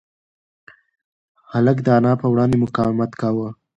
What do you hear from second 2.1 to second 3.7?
په وړاندې مقاومت کاوه.